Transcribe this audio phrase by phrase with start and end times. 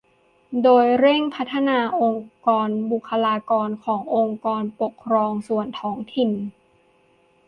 [0.63, 6.31] โดยเร่งพัฒนาองค์กรบุคลากรขององค์กรปกครองส่วนท้องถิ่น